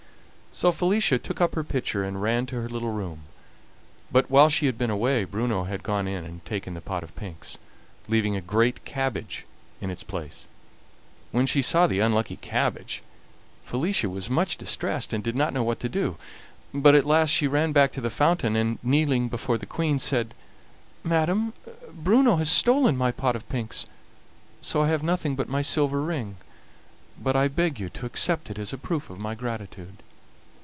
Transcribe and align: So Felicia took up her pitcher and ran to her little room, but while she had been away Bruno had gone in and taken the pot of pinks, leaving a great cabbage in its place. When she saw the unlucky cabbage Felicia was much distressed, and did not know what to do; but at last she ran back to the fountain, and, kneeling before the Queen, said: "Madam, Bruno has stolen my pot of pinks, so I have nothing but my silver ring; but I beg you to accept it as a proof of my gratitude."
So 0.53 0.73
Felicia 0.73 1.17
took 1.17 1.39
up 1.39 1.55
her 1.55 1.63
pitcher 1.63 2.03
and 2.03 2.21
ran 2.21 2.45
to 2.47 2.57
her 2.61 2.67
little 2.67 2.91
room, 2.91 3.21
but 4.11 4.29
while 4.29 4.49
she 4.49 4.65
had 4.65 4.77
been 4.77 4.89
away 4.89 5.23
Bruno 5.23 5.63
had 5.63 5.81
gone 5.81 6.09
in 6.09 6.25
and 6.25 6.43
taken 6.43 6.73
the 6.73 6.81
pot 6.81 7.03
of 7.03 7.15
pinks, 7.15 7.57
leaving 8.09 8.35
a 8.35 8.41
great 8.41 8.83
cabbage 8.83 9.45
in 9.79 9.89
its 9.89 10.03
place. 10.03 10.47
When 11.31 11.47
she 11.47 11.61
saw 11.61 11.87
the 11.87 12.01
unlucky 12.01 12.35
cabbage 12.35 13.01
Felicia 13.63 14.09
was 14.09 14.29
much 14.29 14.57
distressed, 14.57 15.13
and 15.13 15.23
did 15.23 15.37
not 15.37 15.53
know 15.53 15.63
what 15.63 15.79
to 15.79 15.87
do; 15.89 16.17
but 16.73 16.95
at 16.95 17.05
last 17.05 17.29
she 17.29 17.47
ran 17.47 17.71
back 17.71 17.93
to 17.93 18.01
the 18.01 18.09
fountain, 18.09 18.57
and, 18.57 18.77
kneeling 18.83 19.29
before 19.29 19.57
the 19.57 19.65
Queen, 19.65 19.99
said: 19.99 20.33
"Madam, 21.01 21.53
Bruno 21.93 22.35
has 22.35 22.51
stolen 22.51 22.97
my 22.97 23.13
pot 23.13 23.37
of 23.37 23.47
pinks, 23.47 23.85
so 24.59 24.81
I 24.83 24.89
have 24.89 25.01
nothing 25.01 25.33
but 25.37 25.47
my 25.47 25.61
silver 25.61 26.01
ring; 26.01 26.35
but 27.17 27.37
I 27.37 27.47
beg 27.47 27.79
you 27.79 27.87
to 27.91 28.05
accept 28.05 28.49
it 28.49 28.59
as 28.59 28.73
a 28.73 28.77
proof 28.77 29.09
of 29.09 29.17
my 29.17 29.33
gratitude." 29.33 30.03